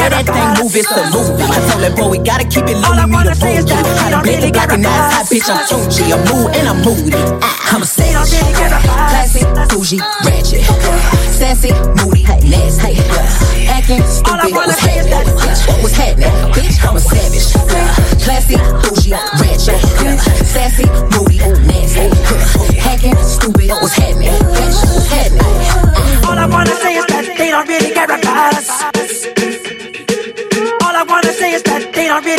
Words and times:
The 0.00 0.08
way 0.08 0.16
that 0.16 0.24
thing 0.24 0.64
move, 0.64 0.72
it's 0.72 0.88
a 0.88 1.04
movie. 1.12 1.44
I 1.44 1.60
told 1.68 1.84
that 1.84 1.92
boy 1.92 2.08
we 2.08 2.18
gotta 2.24 2.48
keep 2.48 2.64
it 2.64 2.80
low, 2.80 2.96
we 2.96 3.04
need 3.04 3.28
a 3.28 3.36
boom. 3.36 3.68
How 4.00 4.08
to 4.08 4.24
blink, 4.24 4.40
they 4.40 4.48
recognize 4.48 5.12
hot 5.12 5.28
bitch, 5.28 5.44
I'm 5.44 5.60
Tunchi. 5.68 6.08
I'm 6.08 6.24
mood 6.24 6.56
and 6.56 6.64
I'm 6.72 6.80
moody. 6.80 7.12
Uh, 7.12 7.76
I'm 7.76 7.82
a 7.82 7.84
savage. 7.84 8.32
Classy, 9.12 9.44
bougie, 9.68 10.00
ratchet. 10.24 10.64
Sassy, 11.36 11.76
moody, 12.00 12.24
nasty. 12.48 12.96
Acting 13.68 14.00
stupid, 14.08 14.56
what's 14.56 14.80
happening? 14.80 15.36
Bitch, 15.36 15.68
what's 15.84 15.92
happening? 16.00 16.32
Bitch, 16.56 16.80
I'm 16.80 16.96
a 16.96 17.00
savage. 17.00 17.52
Classy, 18.24 18.56
bougie, 18.56 19.12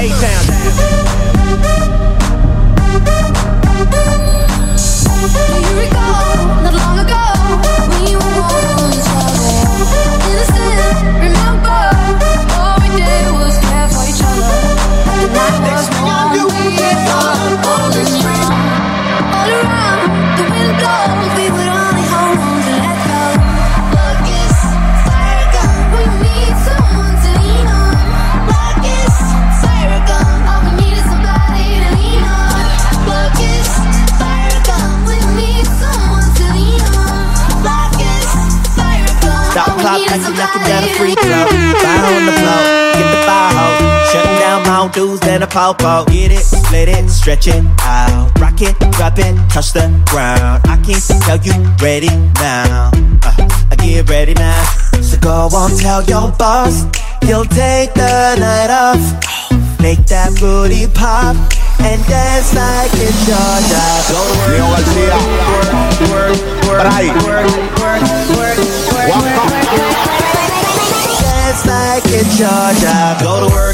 A-Town. 0.00 0.44
Here 5.64 5.76
we 5.76 5.90
go. 5.90 6.37
Need 39.98 40.10
like 40.10 40.20
is 40.20 40.28
you 40.28 40.34
knocking 40.34 40.62
down 40.62 40.84
a 40.84 40.90
free 40.94 41.14
throw. 41.14 41.44
Fire 41.82 42.14
on 42.14 42.24
the 42.26 42.34
floor, 42.38 42.62
get 42.94 43.06
the 43.10 43.20
fire 43.26 43.54
out. 43.58 43.74
Shutting 44.10 44.38
down 44.38 44.62
Mount 44.64 44.94
Dews, 44.94 45.20
then 45.20 45.42
a 45.42 45.46
popo. 45.46 46.04
Get 46.06 46.32
it, 46.32 46.44
split 46.44 46.88
it, 46.88 47.08
stretch 47.10 47.46
it 47.48 47.64
out. 47.82 48.30
Rock 48.40 48.60
it, 48.62 48.78
drop 48.92 49.18
it, 49.18 49.34
touch 49.50 49.72
the 49.72 49.86
ground. 50.06 50.62
I 50.66 50.76
can 50.84 51.00
tell 51.26 51.38
you 51.38 51.54
ready 51.82 52.12
now. 52.40 52.90
Uh, 53.22 53.48
I 53.70 53.76
get 53.76 54.08
ready 54.08 54.34
now. 54.34 54.62
So 55.02 55.18
go 55.18 55.48
on, 55.52 55.70
tell 55.76 56.02
your 56.04 56.30
boss 56.32 56.86
you'll 57.26 57.44
take 57.44 57.92
the 57.94 58.36
night 58.38 58.70
off. 58.70 59.04
Make 59.80 60.06
that 60.06 60.36
booty 60.40 60.86
pop 60.88 61.36
and 61.80 62.04
dance 62.06 62.54
like 62.54 62.90
it's 62.94 63.28
your 63.28 63.60
job. 63.70 64.00
Go 64.10 64.20
to 64.24 64.34
work, 64.38 64.50
Leo 64.50 64.66
García. 64.72 65.18
Bray. 67.24 67.46
Waka. 69.08 69.44
Dance 71.20 71.62
like 71.66 72.06
it's 72.06 72.38
your 72.38 72.72
job. 72.82 73.20
Go 73.22 73.48
to 73.48 73.54
work. 73.54 73.67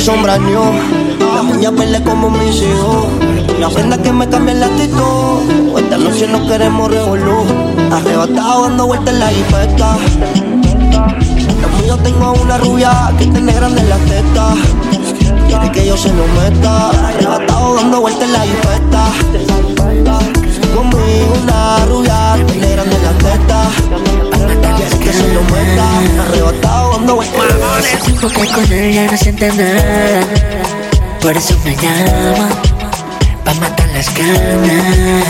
Sombra 0.00 0.38
La 0.38 1.42
uña 1.42 1.70
verde 1.70 2.02
como 2.02 2.30
mis 2.30 2.62
hijos. 2.62 3.06
Una 3.56 3.68
prenda 3.68 3.98
que 3.98 4.12
me 4.12 4.26
cambia 4.28 4.54
la 4.54 4.66
actitud. 4.66 5.78
Esta 5.78 5.98
noche 5.98 6.26
no 6.26 6.46
queremos 6.48 6.90
revolú. 6.90 7.44
Arrebatado 7.92 8.62
dando 8.62 8.86
vueltas 8.86 9.14
en 9.14 9.20
la 9.20 9.28
jipeta. 9.28 9.98
Mío 11.82 11.96
tengo 12.02 12.32
una 12.32 12.56
rubia 12.58 13.12
que 13.18 13.26
tiene 13.26 13.52
grande 13.52 13.82
la 13.82 13.96
teta. 13.98 14.54
Quiere 15.46 15.70
que 15.72 15.86
yo 15.86 15.96
se 15.96 16.08
lo 16.08 16.26
meta. 16.28 16.90
Arrebatado 17.08 17.74
dando 17.74 18.00
vueltas 18.00 18.22
en 18.22 18.32
la 18.32 18.40
jipeta. 18.40 19.04
Conmigo 20.74 21.34
una 21.42 21.84
rubia 21.86 22.34
que 22.38 22.44
tiene 22.44 22.72
grande 22.72 22.96
la 23.02 23.12
teta. 23.18 23.68
Quiere 24.76 24.98
que 24.98 25.12
se 25.12 25.34
lo 25.34 25.42
meta. 25.42 26.22
Arrebatado 26.22 26.92
dando 26.92 27.16
vueltas 27.16 27.69
Porque 28.20 28.46
con 28.52 28.72
ella 28.72 29.06
no 29.10 29.16
siente 29.16 29.48
nada. 29.48 30.26
Por 31.20 31.36
eso 31.36 31.56
me 31.64 31.74
llama 31.76 32.48
Pa' 33.44 33.54
matar 33.54 33.88
las 33.94 34.14
ganas. 34.14 35.26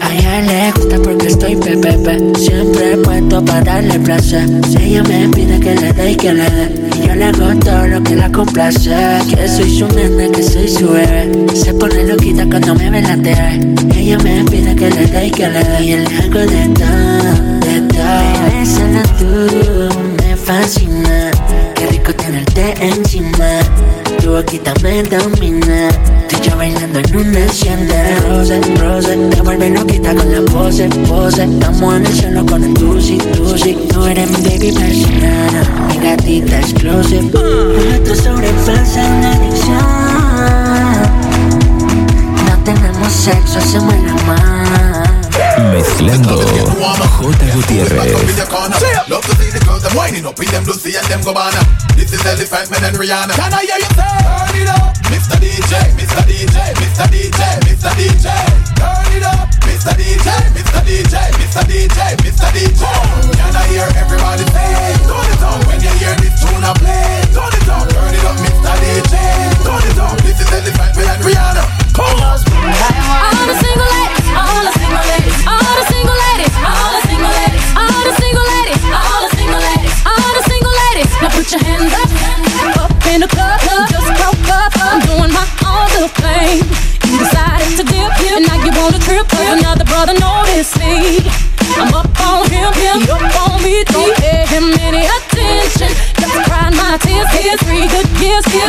A 0.00 0.14
ella 0.14 0.40
le 0.40 0.72
gusta 0.72 0.96
porque 1.02 1.28
estoy 1.28 1.56
pepepe 1.56 2.18
Siempre 2.38 2.96
puesto 2.98 3.44
para 3.44 3.60
darle 3.62 3.98
placer. 4.00 4.48
Ella 4.80 5.02
me 5.02 5.28
pide 5.28 5.60
que 5.60 5.74
le 5.74 5.92
dé 5.92 6.12
y 6.12 6.16
que 6.16 6.32
le 6.32 6.50
dé 6.50 6.90
Yo 7.06 7.14
le 7.14 7.24
hago 7.26 7.58
todo 7.60 7.86
lo 7.86 8.02
que 8.02 8.16
la 8.16 8.30
complace. 8.32 8.90
Que 9.28 9.48
soy 9.48 9.78
su 9.78 9.86
nena, 9.88 10.30
que 10.32 10.42
soy 10.42 10.68
su 10.68 10.88
bebé. 10.88 11.46
Se 11.54 11.74
pone 11.74 12.04
loquita 12.04 12.46
cuando 12.46 12.74
me 12.74 12.90
ve 12.90 13.02
la 13.02 13.16
TV 13.16 13.74
Ella 13.94 14.18
me 14.18 14.44
pide 14.44 14.74
que 14.74 14.90
le 14.90 15.06
dé 15.06 15.26
y 15.26 15.30
que 15.30 15.48
le 15.48 15.64
dé. 15.64 15.84
Y 15.84 15.96
le 15.96 16.16
hago 16.16 16.40
de 16.40 16.68
todo, 16.68 17.60
de 17.60 17.80
todo. 17.88 18.32
Tú, 19.18 19.88
me 20.22 20.36
fascina 20.36 21.31
rico 22.02 22.14
tenerte 22.14 22.74
encima. 22.80 23.60
Tú 24.20 24.32
boquita 24.32 24.74
me 24.82 25.02
domina. 25.02 25.88
Tú 26.28 26.36
y 26.36 26.48
yo 26.48 26.56
bailando 26.56 26.98
en 26.98 27.16
un 27.16 27.34
enciende. 27.34 28.16
Rose, 28.28 28.60
rose, 28.76 29.16
te 29.16 29.40
vuelve 29.42 29.70
loquita 29.70 30.14
con 30.14 30.32
la 30.32 30.40
pose, 30.52 30.88
pose. 31.08 31.44
Estamos 31.44 31.96
en 31.96 32.06
el 32.06 32.12
cielo 32.12 32.46
con 32.46 32.64
el 32.64 32.74
tusi, 32.74 33.18
tusi. 33.18 33.74
Tú 33.92 34.04
eres 34.06 34.30
mi 34.30 34.48
baby 34.48 34.72
personal, 34.72 35.88
mi 35.88 35.98
gatita 35.98 36.58
exclusive. 36.60 37.22
Nuestro 37.22 38.14
sobrepasa 38.16 39.04
una 39.06 39.32
adicción. 39.32 39.78
No 42.46 42.64
tenemos 42.64 43.12
sexo, 43.12 43.58
hacemos 43.58 43.94
el 43.94 44.08
amor. 44.08 44.52
Mezclando 45.72 46.36
J. 46.38 47.54
Gutiérrez. 47.54 48.12
Winding 49.94 50.24
up 50.24 50.38
in 50.40 50.48
them 50.48 50.64
Lucy 50.64 50.96
and 50.96 51.06
them 51.06 51.20
Gabbana. 51.20 51.60
This 51.96 52.12
is 52.12 52.24
Elephant 52.24 52.70
Man 52.70 52.84
and 52.84 52.96
Rihanna. 52.96 53.36
Can 53.36 53.52
I 53.52 53.60
hear 53.60 53.76
you 53.76 53.90
say? 53.92 54.08
Turn 54.24 54.56
it 54.56 54.68
up, 54.72 54.96
Mr. 55.12 55.36
DJ, 55.36 55.72
Mr. 56.00 56.22
DJ, 56.24 56.56
Mr. 56.80 57.06
DJ, 57.12 57.40
Mr. 57.68 57.92
DJ. 58.00 58.26
Turn 58.80 59.12
it 59.12 59.22
up, 59.22 59.48
Mr. 59.68 59.92
DJ, 59.92 60.28
Mr. 60.56 60.80
DJ, 60.88 61.16
Mr. 61.36 61.62
DJ, 61.68 62.16
Mr. 62.16 62.22
DJ. 62.24 62.31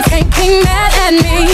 Can't 0.09 0.29
be 0.35 0.61
mad 0.63 0.93
at 1.05 1.47
me. 1.47 1.52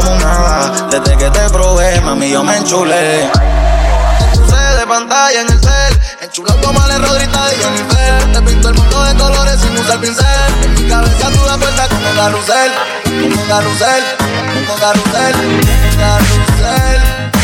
Como. 0.00 0.88
Desde 0.90 1.16
que 1.16 1.30
te 1.30 1.50
probé, 1.50 2.00
mami, 2.00 2.30
yo 2.30 2.42
me 2.42 2.56
enchulé. 2.56 3.30
Puse 4.32 4.56
de 4.56 4.86
pantalla 4.86 5.40
en 5.40 5.48
el 5.50 5.60
cel. 5.60 6.00
Enchulando 6.20 6.72
mal 6.72 7.02
Rodrita 7.02 7.40
y 7.52 7.62
Jennifer. 7.62 8.32
Te 8.32 8.42
pinto 8.42 8.68
el 8.68 8.74
mundo 8.74 9.04
de 9.04 9.14
colores 9.14 9.60
sin 9.60 9.76
usar 9.78 10.00
pincel. 10.00 10.26
En 10.64 10.74
mi 10.74 10.88
cabeza 10.88 11.30
tú 11.30 11.44
das 11.44 11.58
vuelta 11.58 11.88
como 11.88 12.14
carrusel. 12.14 12.72
Como 13.04 13.46
carrusel. 13.46 14.04
Como 14.54 14.78
carrusel. 14.78 15.34
Carrusel. 15.98 17.37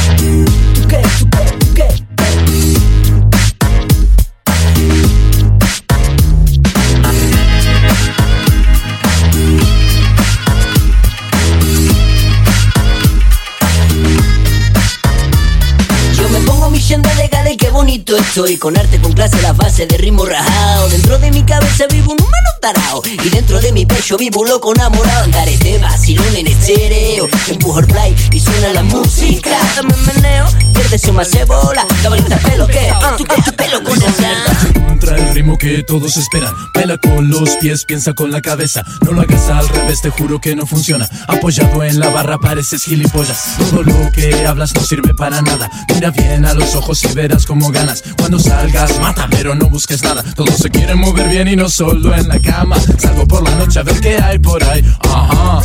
Estoy 18.12 18.56
Con 18.56 18.76
arte, 18.76 19.00
con 19.00 19.12
clase, 19.12 19.40
la 19.42 19.52
base 19.52 19.86
de 19.86 19.96
ritmo 19.96 20.24
rajado 20.26 20.88
Dentro 20.88 21.18
de 21.18 21.30
mi 21.30 21.42
cabeza 21.42 21.86
vivo 21.90 22.12
un 22.12 22.20
humano 22.20 22.48
tarao 22.60 23.02
Y 23.06 23.28
dentro 23.30 23.60
de 23.60 23.72
mi 23.72 23.86
pecho 23.86 24.16
vivo 24.16 24.42
un 24.42 24.48
loco 24.48 24.72
enamorado 24.74 25.24
Andar 25.24 25.48
este 25.48 25.78
vacilón 25.78 26.36
en 26.36 26.46
estéreo 26.46 27.28
Empujo 27.48 27.80
el 27.80 27.86
play 27.86 28.14
y 28.32 28.40
suena 28.40 28.72
la 28.72 28.82
música 28.82 29.50
Dame 29.76 29.94
meneo, 30.14 30.46
pierde 30.74 30.98
su 30.98 31.12
más 31.12 31.30
bola 31.46 31.86
Cabalita 32.02 32.36
pelo 32.38 32.66
que, 32.66 32.90
ah, 32.90 33.16
tu, 33.16 33.24
tu 33.24 33.52
pelo 33.56 33.82
con 33.82 34.00
el 34.00 34.84
Contra 34.88 35.16
el 35.16 35.34
ritmo 35.34 35.58
que 35.58 35.82
todos 35.82 36.16
esperan. 36.16 36.54
Pela 36.72 36.98
con 36.98 37.28
los 37.28 37.50
pies, 37.56 37.84
piensa 37.84 38.12
con 38.12 38.30
la 38.30 38.40
cabeza. 38.40 38.84
No 39.02 39.12
lo 39.12 39.22
hagas 39.22 39.48
al 39.48 39.68
revés, 39.68 40.00
te 40.00 40.10
juro 40.10 40.40
que 40.40 40.54
no 40.54 40.66
funciona. 40.66 41.08
Apoyado 41.26 41.82
en 41.82 41.98
la 41.98 42.10
barra 42.10 42.38
pareces 42.38 42.84
gilipollas. 42.84 43.56
Todo 43.58 43.82
lo 43.82 44.12
que 44.12 44.46
hablas 44.46 44.74
no 44.74 44.82
sirve 44.82 45.14
para 45.14 45.42
nada. 45.42 45.70
Mira 45.92 46.10
bien 46.10 46.44
a 46.44 46.54
los 46.54 46.74
ojos 46.74 47.02
y 47.04 47.08
verás 47.12 47.44
cómo 47.46 47.70
ganas. 47.70 47.93
Cuando 48.18 48.38
salgas, 48.38 48.98
mata, 49.00 49.26
pero 49.30 49.54
no 49.54 49.66
busques 49.66 50.02
nada. 50.02 50.22
Todos 50.34 50.56
se 50.56 50.70
quieren 50.70 50.98
mover 50.98 51.28
bien 51.28 51.48
y 51.48 51.56
no 51.56 51.68
solo 51.68 52.14
en 52.14 52.28
la 52.28 52.38
cama. 52.40 52.76
Salgo 52.98 53.26
por 53.26 53.42
la 53.42 53.54
noche 53.56 53.80
a 53.80 53.82
ver 53.82 54.00
qué 54.00 54.18
hay 54.18 54.38
por 54.38 54.62
ahí. 54.64 54.84
Ajá, 55.08 55.60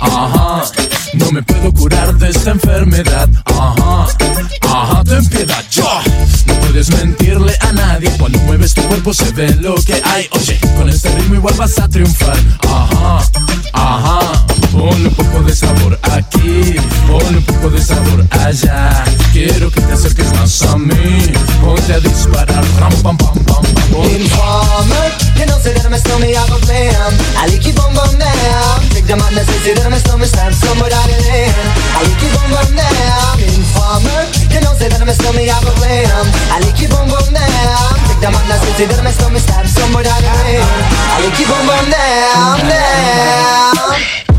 ajá. 0.00 0.64
No 1.14 1.30
me 1.30 1.42
puedo 1.42 1.72
curar 1.72 2.14
de 2.18 2.30
esta 2.30 2.50
enfermedad. 2.52 3.28
Ajá, 3.46 4.06
ajá, 4.62 5.04
ten 5.04 5.26
piedad. 5.26 5.64
Yo. 5.70 5.88
No 6.46 6.54
puedes 6.54 6.90
mentirle 6.90 7.54
a 7.60 7.72
nadie. 7.72 8.10
Cuando 8.18 8.38
mueves 8.40 8.74
tu 8.74 8.82
cuerpo 8.82 9.12
se 9.12 9.30
ve 9.32 9.54
lo 9.56 9.74
que 9.74 9.94
hay. 9.94 10.28
Oye, 10.32 10.58
con 10.76 10.88
este 10.88 11.14
ritmo 11.16 11.34
igual 11.34 11.54
vas 11.54 11.78
a 11.78 11.88
triunfar. 11.88 12.36
Ajá, 12.66 13.28
ajá. 13.72 14.46
Ponle 14.72 15.08
un 15.08 15.14
poco 15.14 15.40
de 15.42 15.54
sabor 15.54 15.98
aquí. 16.02 16.76
Ponle 17.06 17.38
un 17.38 17.44
poco 17.44 17.70
de 17.70 17.82
sabor 17.82 18.26
allá. 18.30 18.91
Pam, 23.00 23.16
pam, 23.16 23.36
pam, 23.48 23.64
pam. 23.64 24.04
Informer, 24.12 25.06
you 25.38 25.46
know 25.48 25.56
say 25.62 25.72
that 25.72 25.86
I'm 25.86 25.94
a 25.94 25.98
stormy, 25.98 26.36
I 26.36 26.42
go 26.48 26.58
glam 26.64 27.12
I 27.40 27.48
like 27.48 27.64
you 27.64 27.72
bum 27.72 27.92
bum 27.96 28.12
down 28.18 28.80
Take 28.92 29.06
the 29.08 29.16
man 29.16 29.32
that 29.36 29.46
say 29.48 29.72
that 29.72 29.84
I'm 29.84 29.92
a 29.92 30.00
stormy, 30.00 30.26
stand 30.28 30.54
somewhere 30.56 30.90
down 30.90 31.06
the 31.08 31.18
lane 31.28 31.52
I 31.96 32.00
like 32.04 32.20
you 32.20 32.30
bum 32.34 32.48
bum 32.50 32.68
down 32.72 33.36
Informer, 33.40 34.20
you 34.48 34.60
know 34.64 34.72
say 34.76 34.88
that 34.88 35.00
I'm 35.00 35.08
a 35.08 35.14
stormy, 35.14 35.48
I 35.48 35.56
go 35.60 35.72
glam 35.80 36.26
I 36.52 36.60
like 36.64 36.80
you 36.80 36.88
bum 36.88 37.08
bum 37.08 37.28
down 37.32 37.94
Take 38.08 38.20
the 38.20 38.28
man 38.32 38.44
that 38.48 38.60
say 38.76 38.86
that 38.88 38.98
I'm 38.98 39.06
a 39.06 39.12
stormy, 39.12 39.40
stand 39.40 39.68
somewhere 39.68 40.04
down 40.04 40.20
the 40.20 40.32
lane 40.44 40.64
I 40.64 41.16
like 41.24 41.36
you 41.36 41.46
bum 41.46 41.62
bum 41.68 41.86
down, 41.92 42.58
down 42.68 44.31